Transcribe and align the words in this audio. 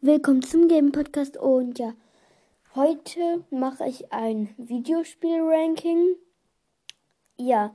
Willkommen 0.00 0.42
zum 0.42 0.68
Game 0.68 0.92
Podcast 0.92 1.36
und 1.36 1.80
ja, 1.80 1.92
heute 2.76 3.44
mache 3.50 3.88
ich 3.88 4.12
ein 4.12 4.54
Videospiel-Ranking. 4.56 6.14
Ja, 7.36 7.74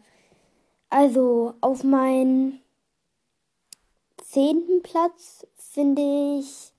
also 0.90 1.54
auf 1.60 1.84
meinen 1.84 2.62
zehnten 4.24 4.82
Platz 4.84 5.46
finde 5.58 6.40
ich 6.40 6.72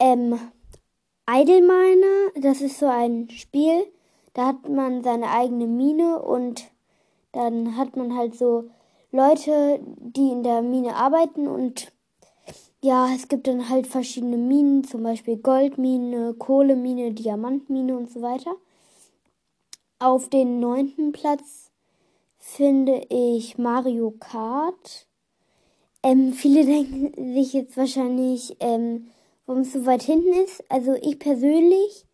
ähm, 0.00 0.36
Idle 1.30 1.60
Miner. 1.62 2.32
Das 2.34 2.60
ist 2.60 2.80
so 2.80 2.86
ein 2.86 3.30
Spiel, 3.30 3.86
da 4.34 4.48
hat 4.48 4.68
man 4.68 5.04
seine 5.04 5.30
eigene 5.30 5.68
Mine 5.68 6.20
und 6.20 6.72
dann 7.30 7.76
hat 7.76 7.94
man 7.96 8.16
halt 8.16 8.34
so 8.34 8.68
Leute, 9.12 9.78
die 9.84 10.32
in 10.32 10.42
der 10.42 10.60
Mine 10.60 10.96
arbeiten 10.96 11.46
und 11.46 11.92
ja, 12.86 13.12
es 13.12 13.26
gibt 13.26 13.48
dann 13.48 13.68
halt 13.68 13.88
verschiedene 13.88 14.36
Minen, 14.36 14.84
zum 14.84 15.02
Beispiel 15.02 15.36
Goldmine, 15.38 16.34
Kohlemine, 16.34 17.12
Diamantmine 17.12 17.96
und 17.96 18.08
so 18.08 18.22
weiter. 18.22 18.54
Auf 19.98 20.28
den 20.28 20.60
neunten 20.60 21.10
Platz 21.10 21.72
finde 22.38 23.04
ich 23.08 23.58
Mario 23.58 24.12
Kart. 24.12 25.08
Ähm, 26.04 26.32
viele 26.32 26.64
denken 26.64 27.34
sich 27.34 27.54
jetzt 27.54 27.76
wahrscheinlich, 27.76 28.56
ähm, 28.60 29.08
warum 29.46 29.62
es 29.62 29.72
so 29.72 29.84
weit 29.84 30.04
hinten 30.04 30.32
ist. 30.44 30.62
Also 30.70 30.94
ich 30.94 31.18
persönlich 31.18 32.04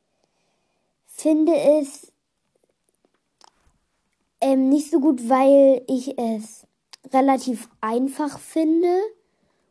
finde 1.05 1.53
es 1.55 2.11
ähm, 4.41 4.71
nicht 4.71 4.91
so 4.91 5.01
gut, 5.01 5.29
weil 5.29 5.83
ich 5.87 6.19
es 6.19 6.67
relativ 7.13 7.69
einfach 7.83 8.39
finde. 8.39 9.03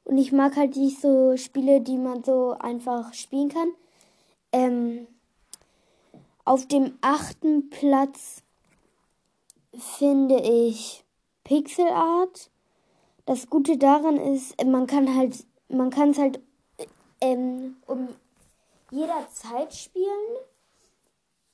Und 0.04 0.18
ich 0.18 0.32
mag 0.32 0.56
halt 0.56 0.76
nicht 0.76 1.00
so 1.00 1.38
Spiele, 1.38 1.82
die 1.82 1.98
man 1.98 2.24
so 2.24 2.56
einfach 2.60 3.14
spielen 3.14 3.50
kann. 3.50 3.72
Ähm, 4.52 5.08
auf 6.44 6.68
dem 6.68 6.98
achten 7.02 7.70
Platz 7.70 8.44
finde 9.74 10.42
ich 10.42 11.04
Pixel 11.44 11.88
Art. 11.88 12.50
Das 13.26 13.50
Gute 13.50 13.78
daran 13.78 14.18
ist, 14.18 14.64
man 14.66 14.88
kann 14.88 15.16
halt, 15.16 15.46
man 15.70 15.90
kann 15.90 16.10
es 16.10 16.18
halt 16.18 16.40
ähm, 17.22 17.78
um 17.86 18.10
jederzeit 18.90 19.74
spielen. 19.74 20.38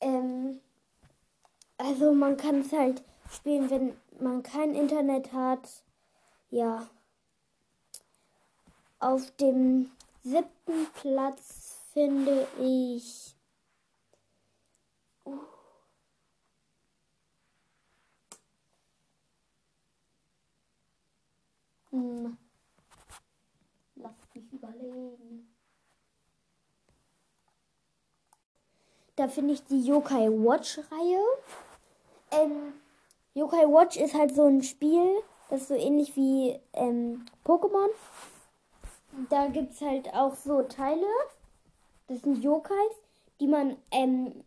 Ähm, 0.00 0.60
also 1.76 2.12
man 2.12 2.36
kann 2.36 2.62
es 2.62 2.72
halt 2.72 3.02
spielen, 3.30 3.70
wenn 3.70 3.96
man 4.20 4.42
kein 4.42 4.74
Internet 4.74 5.32
hat. 5.32 5.68
Ja. 6.50 6.88
Auf 9.00 9.30
dem 9.36 9.90
siebten 10.24 10.86
Platz 10.94 11.78
finde 11.92 12.48
ich. 12.60 13.36
Uh, 15.24 15.38
hm, 21.90 22.36
lass 23.94 24.12
mich 24.34 24.52
überlegen. 24.52 25.54
Da 29.14 29.28
finde 29.28 29.54
ich 29.54 29.64
die 29.64 29.80
Yokai 29.80 30.28
Watch 30.28 30.78
Reihe. 30.90 31.24
Ähm, 32.30 32.72
Yokai 33.34 33.66
Watch 33.66 33.96
ist 33.96 34.14
halt 34.14 34.34
so 34.34 34.44
ein 34.44 34.62
Spiel, 34.62 35.22
das 35.50 35.62
ist 35.62 35.68
so 35.68 35.74
ähnlich 35.74 36.16
wie 36.16 36.58
ähm, 36.72 37.26
Pokémon 37.44 37.88
da 39.28 39.48
gibt 39.48 39.72
es 39.72 39.80
halt 39.80 40.12
auch 40.14 40.34
so 40.34 40.62
Teile. 40.62 41.06
Das 42.06 42.20
sind 42.22 42.42
Yokais, 42.42 42.94
die 43.40 43.46
man 43.46 43.76
ähm, 43.90 44.44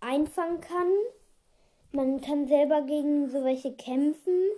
einfangen 0.00 0.60
kann. 0.60 0.90
Man 1.92 2.20
kann 2.20 2.46
selber 2.46 2.82
gegen 2.82 3.28
so 3.30 3.44
welche 3.44 3.74
kämpfen. 3.74 4.50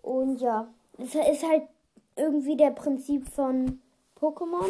Und 0.00 0.40
ja, 0.40 0.72
es 0.98 1.14
ist 1.14 1.48
halt 1.48 1.68
irgendwie 2.16 2.56
der 2.56 2.70
Prinzip 2.70 3.28
von 3.28 3.80
Pokémon. 4.18 4.68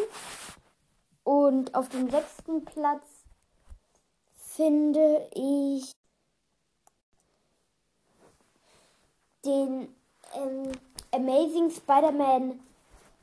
Und 1.24 1.74
auf 1.74 1.88
dem 1.88 2.10
sechsten 2.10 2.64
Platz 2.64 3.06
finde 4.34 5.28
ich 5.34 5.92
den 9.44 9.94
ähm, 10.34 10.72
Amazing 11.12 11.70
Spider-Man 11.70 12.60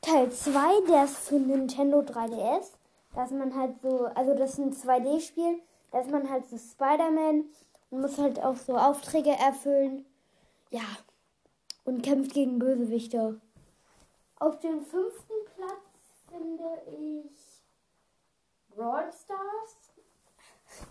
Teil 0.02 0.32
2, 0.32 0.86
der 0.88 1.04
ist 1.04 1.18
für 1.18 1.38
Nintendo 1.38 2.00
3DS. 2.00 2.72
Da 3.14 3.24
ist 3.24 3.32
man 3.32 3.54
halt 3.54 3.80
so, 3.82 4.06
also 4.14 4.34
das 4.34 4.52
ist 4.52 4.58
ein 4.58 4.72
2D-Spiel. 4.72 5.60
Da 5.90 6.00
ist 6.00 6.10
man 6.10 6.30
halt 6.30 6.48
so 6.48 6.56
Spider-Man 6.56 7.44
und 7.90 8.00
muss 8.00 8.18
halt 8.18 8.42
auch 8.42 8.56
so 8.56 8.76
Aufträge 8.76 9.30
erfüllen. 9.30 10.06
Ja. 10.70 10.84
Und 11.84 12.02
kämpft 12.02 12.32
gegen 12.32 12.58
Bösewichte. 12.58 13.40
Auf 14.38 14.58
dem 14.60 14.82
fünften 14.82 15.34
Platz 15.54 16.30
finde 16.30 16.82
ich 16.98 17.60
Brawl 18.74 19.10
Stars. 19.12 19.76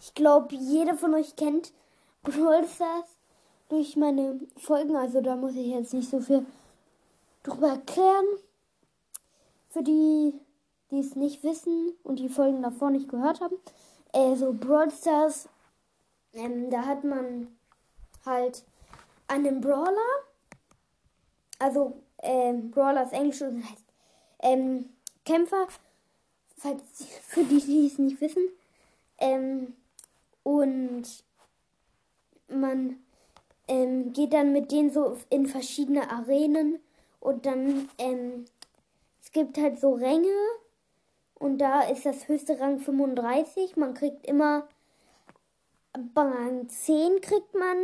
Ich 0.01 0.13
glaube, 0.13 0.55
jeder 0.55 0.95
von 0.95 1.13
euch 1.15 1.35
kennt 1.35 1.73
Brawl 2.21 2.67
Stars 2.67 3.07
durch 3.69 3.95
meine 3.95 4.39
Folgen. 4.57 4.95
Also 4.95 5.21
da 5.21 5.35
muss 5.35 5.55
ich 5.55 5.67
jetzt 5.67 5.93
nicht 5.93 6.09
so 6.09 6.19
viel 6.19 6.45
drüber 7.43 7.69
erklären. 7.69 8.25
Für 9.69 9.83
die, 9.83 10.33
die 10.91 10.99
es 10.99 11.15
nicht 11.15 11.43
wissen 11.43 11.93
und 12.03 12.19
die 12.19 12.29
Folgen 12.29 12.61
davor 12.61 12.89
nicht 12.89 13.09
gehört 13.09 13.41
haben. 13.41 13.55
Also 14.11 14.53
Brawl 14.53 14.91
Stars, 14.91 15.47
ähm, 16.33 16.69
da 16.69 16.85
hat 16.85 17.03
man 17.03 17.47
halt 18.25 18.63
einen 19.27 19.61
Brawler. 19.61 19.95
Also 21.59 22.01
ähm, 22.23 22.71
Brawler 22.71 23.03
ist 23.03 23.13
Englisch 23.13 23.41
und 23.41 23.63
heißt 23.63 23.85
ähm, 24.39 24.89
Kämpfer. 25.25 25.67
Falls, 26.57 26.81
für 27.27 27.43
die, 27.43 27.61
die 27.61 27.87
es 27.87 27.99
nicht 27.99 28.19
wissen. 28.19 28.43
Ähm, 29.19 29.75
und 30.43 31.03
man 32.49 32.97
ähm, 33.67 34.11
geht 34.13 34.33
dann 34.33 34.51
mit 34.51 34.71
denen 34.71 34.91
so 34.91 35.17
in 35.29 35.45
verschiedene 35.45 36.09
Arenen 36.09 36.79
und 37.19 37.45
dann 37.45 37.87
ähm, 37.97 38.45
es 39.21 39.31
gibt 39.31 39.57
halt 39.57 39.79
so 39.79 39.93
Ränge 39.93 40.35
und 41.35 41.59
da 41.59 41.81
ist 41.81 42.05
das 42.05 42.27
höchste 42.27 42.59
Rang 42.59 42.79
35. 42.79 43.77
Man 43.77 43.93
kriegt 43.93 44.25
immer 44.27 44.67
bei 45.93 46.21
Rang 46.21 46.69
10 46.69 47.21
kriegt 47.21 47.53
man 47.55 47.77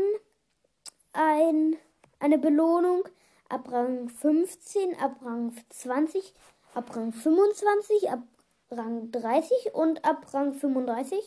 ein, 1.14 1.78
eine 2.20 2.38
Belohnung. 2.38 3.04
Ab 3.48 3.72
Rang 3.72 4.10
15, 4.10 5.00
ab 5.00 5.18
Rang 5.24 5.54
20, 5.70 6.34
ab 6.74 6.96
Rang 6.96 7.12
25, 7.12 8.10
ab 8.10 8.24
Rang 8.72 9.12
30 9.12 9.74
und 9.74 10.04
ab 10.04 10.34
Rang 10.34 10.54
35. 10.54 11.20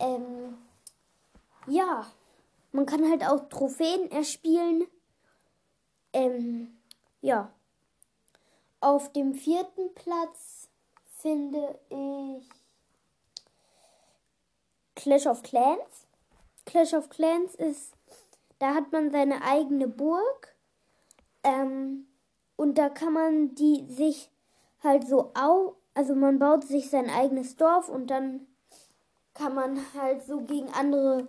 Ähm, 0.00 0.58
ja, 1.68 2.06
man 2.72 2.86
kann 2.86 3.08
halt 3.08 3.24
auch 3.24 3.48
Trophäen 3.48 4.10
erspielen. 4.10 4.86
Ähm, 6.12 6.76
ja. 7.20 7.52
Auf 8.82 9.12
dem 9.12 9.32
vierten 9.32 9.94
Platz 9.94 10.68
finde 11.18 11.78
ich 11.88 12.50
Clash 14.96 15.24
of 15.28 15.44
Clans. 15.44 16.08
Clash 16.66 16.92
of 16.92 17.08
Clans 17.08 17.54
ist, 17.54 17.94
da 18.58 18.74
hat 18.74 18.90
man 18.90 19.12
seine 19.12 19.40
eigene 19.44 19.86
Burg. 19.86 20.56
Ähm, 21.44 22.08
und 22.56 22.76
da 22.76 22.88
kann 22.88 23.12
man 23.12 23.54
die 23.54 23.86
sich 23.86 24.32
halt 24.82 25.06
so 25.06 25.30
au, 25.34 25.76
also 25.94 26.16
man 26.16 26.40
baut 26.40 26.64
sich 26.64 26.90
sein 26.90 27.08
eigenes 27.08 27.54
Dorf 27.54 27.88
und 27.88 28.10
dann 28.10 28.48
kann 29.32 29.54
man 29.54 29.78
halt 29.94 30.24
so 30.24 30.40
gegen 30.40 30.70
andere 30.70 31.28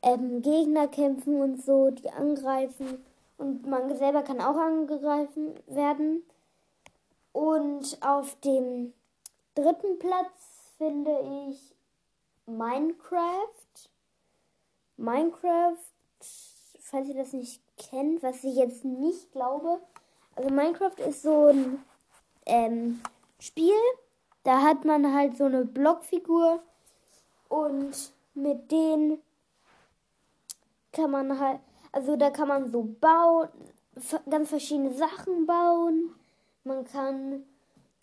ähm, 0.00 0.42
Gegner 0.42 0.86
kämpfen 0.86 1.42
und 1.42 1.60
so, 1.60 1.90
die 1.90 2.10
angreifen. 2.10 3.04
Und 3.36 3.66
man 3.66 3.96
selber 3.96 4.22
kann 4.22 4.40
auch 4.40 4.56
angegriffen 4.56 5.56
werden. 5.66 6.22
Und 7.34 7.98
auf 8.00 8.38
dem 8.42 8.94
dritten 9.56 9.98
Platz 9.98 10.72
finde 10.78 11.50
ich 11.50 11.74
Minecraft. 12.46 13.90
Minecraft, 14.96 15.76
falls 16.78 17.08
ihr 17.08 17.16
das 17.16 17.32
nicht 17.32 17.60
kennt, 17.76 18.22
was 18.22 18.44
ich 18.44 18.54
jetzt 18.54 18.84
nicht 18.84 19.32
glaube. 19.32 19.80
Also 20.36 20.48
Minecraft 20.48 20.96
ist 21.08 21.22
so 21.22 21.48
ein 21.48 21.84
ähm, 22.46 23.00
Spiel, 23.40 23.74
da 24.44 24.62
hat 24.62 24.84
man 24.84 25.12
halt 25.12 25.36
so 25.36 25.46
eine 25.46 25.64
Blockfigur 25.64 26.62
und 27.48 28.12
mit 28.34 28.70
denen 28.70 29.20
kann 30.92 31.10
man 31.10 31.40
halt, 31.40 31.58
also 31.90 32.16
da 32.16 32.30
kann 32.30 32.46
man 32.46 32.70
so 32.70 32.84
bauen, 33.00 33.48
ganz 34.30 34.50
verschiedene 34.50 34.94
Sachen 34.94 35.46
bauen. 35.46 36.14
Man 36.66 36.86
kann 36.86 37.44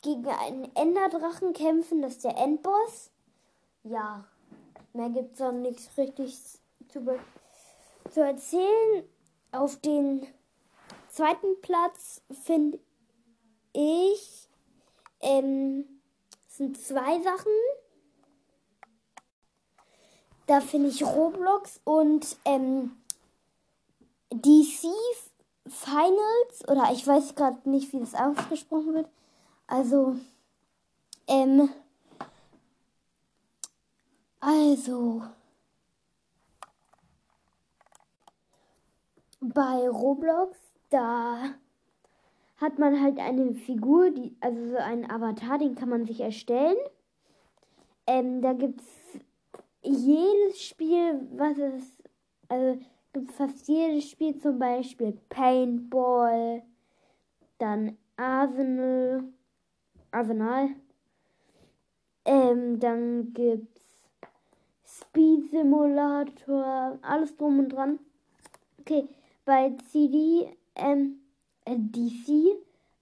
gegen 0.03 0.27
einen 0.27 0.75
Enderdrachen 0.75 1.53
kämpfen, 1.53 2.03
das 2.03 2.13
ist 2.13 2.23
der 2.23 2.37
Endboss. 2.37 3.09
Ja, 3.83 4.23
mehr 4.93 5.09
gibt 5.09 5.33
es 5.33 5.41
auch 5.41 5.51
nichts 5.51 5.97
richtig 5.97 6.37
zu, 6.87 7.19
zu 8.11 8.21
erzählen. 8.21 9.03
Auf 9.51 9.77
den 9.77 10.27
zweiten 11.09 11.59
Platz 11.61 12.21
finde 12.43 12.79
ich, 13.73 14.47
ähm, 15.21 15.85
sind 16.47 16.79
zwei 16.79 17.19
Sachen. 17.21 17.51
Da 20.45 20.61
finde 20.61 20.89
ich 20.89 21.03
Roblox 21.03 21.79
und 21.83 22.37
ähm, 22.45 22.95
DC 24.29 24.87
Finals 25.67 26.67
oder 26.67 26.91
ich 26.91 27.05
weiß 27.05 27.35
gerade 27.35 27.69
nicht, 27.69 27.93
wie 27.93 27.99
das 27.99 28.15
ausgesprochen 28.15 28.93
wird. 28.95 29.07
Also, 29.67 30.15
ähm, 31.27 31.69
also, 34.39 35.23
bei 39.39 39.89
Roblox, 39.89 40.57
da 40.89 41.53
hat 42.57 42.77
man 42.77 43.01
halt 43.01 43.17
eine 43.17 43.53
Figur, 43.53 44.11
die, 44.11 44.35
also 44.39 44.69
so 44.69 44.77
einen 44.77 45.09
Avatar, 45.09 45.57
den 45.57 45.75
kann 45.75 45.89
man 45.89 46.05
sich 46.05 46.21
erstellen. 46.21 46.77
Ähm, 48.07 48.41
da 48.41 48.53
gibt 48.53 48.81
es 48.81 49.21
jedes 49.81 50.61
Spiel, 50.61 51.27
was 51.35 51.57
es, 51.57 51.83
also 52.49 52.79
fast 53.35 53.67
jedes 53.67 54.09
Spiel, 54.09 54.37
zum 54.39 54.59
Beispiel 54.59 55.17
Paintball, 55.29 56.63
dann 57.57 57.97
Arsenal, 58.17 59.23
Arsenal, 60.11 60.69
ähm, 62.25 62.79
dann 62.79 63.33
gibt's 63.33 63.81
Speed 64.85 65.49
Simulator, 65.51 66.99
alles 67.01 67.35
drum 67.37 67.59
und 67.59 67.69
dran. 67.69 67.99
Okay, 68.79 69.07
bei 69.45 69.75
CD, 69.91 70.49
ähm, 70.75 71.21
äh, 71.65 71.75
DC 71.77 72.57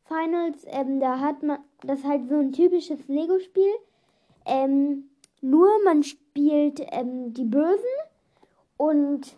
Finals, 0.06 0.66
ähm, 0.68 1.00
da 1.00 1.20
hat 1.20 1.44
man, 1.44 1.60
das 1.82 2.00
ist 2.00 2.06
halt 2.06 2.28
so 2.30 2.36
ein 2.36 2.52
typisches 2.52 3.08
Lego-Spiel. 3.08 3.74
Ähm, 4.46 5.10
nur 5.42 5.70
man 5.84 6.04
spielt 6.04 6.82
ähm, 6.92 7.34
die 7.34 7.46
Bösen 7.46 7.86
und 8.78 9.36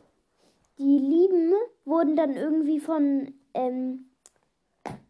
die 0.81 0.97
Lieben 0.97 1.53
wurden 1.85 2.15
dann 2.15 2.35
irgendwie 2.35 2.79
von, 2.79 3.33
ähm, 3.53 4.09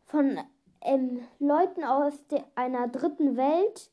von 0.05 0.37
ähm, 0.81 1.21
Leuten 1.39 1.85
aus 1.85 2.13
einer 2.55 2.89
dritten 2.89 3.37
Welt 3.37 3.89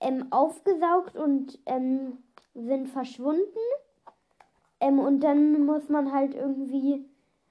ähm, 0.00 0.26
aufgesaugt 0.30 1.16
und 1.16 1.58
ähm, 1.64 2.18
sind 2.54 2.88
verschwunden. 2.88 3.64
Ähm, 4.80 4.98
und 4.98 5.20
dann 5.20 5.64
muss 5.64 5.88
man 5.88 6.12
halt 6.12 6.34
irgendwie 6.34 7.04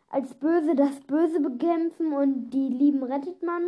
als 0.10 0.36
Böse 0.36 0.76
das 0.76 1.00
Böse 1.02 1.40
bekämpfen 1.40 2.14
und 2.14 2.52
die 2.52 2.70
Lieben 2.70 3.02
rettet 3.02 3.42
man. 3.42 3.64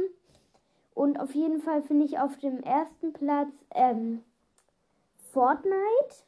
Und 0.94 1.20
auf 1.20 1.34
jeden 1.34 1.60
Fall 1.60 1.82
finde 1.82 2.06
ich 2.06 2.20
auf 2.20 2.38
dem 2.38 2.60
ersten 2.60 3.14
Platz 3.14 3.52
ähm, 3.74 4.24
Fortnite. 5.32 6.24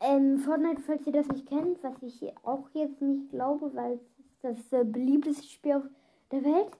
Ähm, 0.00 0.38
Fortnite, 0.38 0.82
falls 0.82 1.06
ihr 1.06 1.12
das 1.12 1.28
nicht 1.28 1.48
kennt, 1.48 1.82
was 1.82 2.02
ich 2.02 2.22
auch 2.44 2.68
jetzt 2.74 3.00
nicht 3.00 3.30
glaube, 3.30 3.74
weil 3.74 3.94
es 3.94 4.00
ist 4.18 4.44
das 4.44 4.72
äh, 4.72 4.84
beliebteste 4.84 5.46
Spiel 5.46 5.74
auf 5.74 5.84
der 6.30 6.44
Welt. 6.44 6.70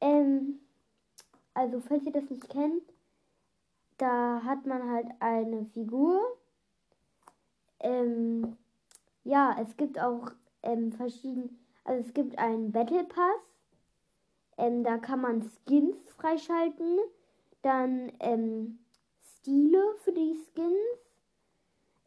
Ähm, 0.00 0.60
also, 1.54 1.80
falls 1.80 2.04
ihr 2.04 2.12
das 2.12 2.28
nicht 2.30 2.48
kennt, 2.48 2.82
da 3.98 4.42
hat 4.44 4.66
man 4.66 4.90
halt 4.90 5.06
eine 5.20 5.64
Figur. 5.66 6.20
Ähm, 7.80 8.56
ja, 9.24 9.56
es 9.60 9.76
gibt 9.76 10.00
auch 10.00 10.32
ähm, 10.62 10.92
verschiedene, 10.92 11.50
also 11.84 12.06
es 12.06 12.14
gibt 12.14 12.38
einen 12.38 12.72
Battle 12.72 13.04
Pass. 13.04 13.40
Ähm, 14.56 14.84
da 14.84 14.98
kann 14.98 15.20
man 15.20 15.42
Skins 15.42 15.96
freischalten. 16.16 16.98
Dann 17.62 18.12
ähm, 18.20 18.78
Stile 19.20 19.94
für 20.04 20.12
die 20.12 20.34
Skins. 20.34 21.11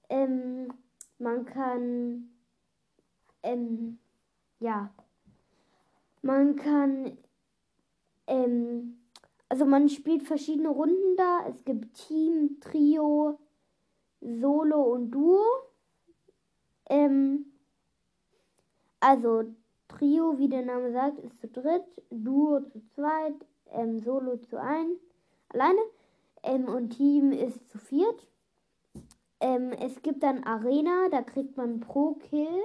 Ähm, 0.09 0.73
man 1.17 1.45
kann, 1.45 2.29
ähm, 3.43 3.99
ja, 4.59 4.89
man 6.21 6.55
kann, 6.55 7.17
ähm, 8.27 8.97
also 9.49 9.65
man 9.65 9.89
spielt 9.89 10.23
verschiedene 10.23 10.69
Runden 10.69 11.15
da. 11.17 11.45
Es 11.47 11.63
gibt 11.63 11.93
Team, 11.93 12.59
Trio, 12.59 13.39
Solo 14.21 14.81
und 14.81 15.11
Duo. 15.11 15.43
Ähm, 16.89 17.45
also 18.99 19.43
Trio, 19.87 20.37
wie 20.39 20.49
der 20.49 20.65
Name 20.65 20.91
sagt, 20.91 21.19
ist 21.19 21.39
zu 21.39 21.47
dritt, 21.47 21.85
Duo 22.09 22.61
zu 22.61 22.81
zweit, 22.95 23.35
ähm, 23.71 23.99
Solo 23.99 24.37
zu 24.37 24.59
ein, 24.59 24.97
alleine 25.49 25.79
ähm, 26.43 26.65
und 26.67 26.89
Team 26.89 27.31
ist 27.31 27.69
zu 27.69 27.77
viert. 27.77 28.27
Ähm, 29.45 29.74
es 29.74 30.01
gibt 30.01 30.24
dann 30.24 30.44
Arena, 30.44 31.07
da 31.12 31.21
kriegt 31.21 31.56
man 31.56 31.80
pro 31.80 32.15
Kill, 32.15 32.63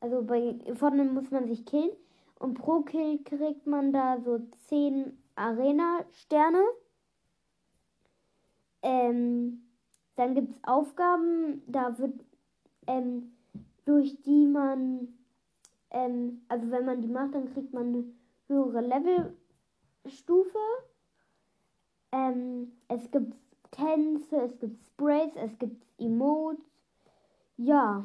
also 0.00 0.22
bei 0.22 0.58
vorne 0.74 1.04
muss 1.04 1.30
man 1.30 1.46
sich 1.46 1.66
killen 1.66 1.90
und 2.38 2.54
pro 2.54 2.80
Kill 2.80 3.22
kriegt 3.22 3.66
man 3.66 3.92
da 3.92 4.18
so 4.22 4.38
10 4.68 5.12
Arena-Sterne. 5.34 6.64
Ähm, 8.82 9.62
dann 10.16 10.34
gibt 10.34 10.52
es 10.52 10.64
Aufgaben, 10.64 11.62
da 11.66 11.98
wird 11.98 12.24
ähm, 12.86 13.36
durch 13.84 14.22
die 14.22 14.46
man 14.46 15.20
ähm, 15.90 16.42
also 16.48 16.70
wenn 16.70 16.86
man 16.86 17.02
die 17.02 17.08
macht, 17.08 17.34
dann 17.34 17.52
kriegt 17.52 17.74
man 17.74 17.88
eine 17.88 18.04
höhere 18.46 18.80
Levelstufe. 18.80 20.58
Ähm, 22.12 22.72
es 22.88 23.10
gibt 23.10 23.34
Tänze, 23.70 24.36
es 24.42 24.58
gibt 24.58 24.84
Sprays, 24.86 25.32
es 25.36 25.58
gibt 25.58 25.84
Emotes. 25.98 26.64
Ja. 27.56 28.04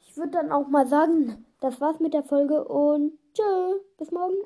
Ich 0.00 0.16
würde 0.16 0.32
dann 0.32 0.52
auch 0.52 0.68
mal 0.68 0.86
sagen, 0.86 1.44
das 1.60 1.80
war's 1.80 2.00
mit 2.00 2.14
der 2.14 2.24
Folge 2.24 2.64
und 2.64 3.12
tschö, 3.34 3.78
bis 3.98 4.10
morgen. 4.10 4.38